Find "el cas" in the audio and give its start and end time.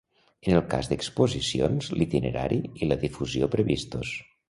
0.59-0.89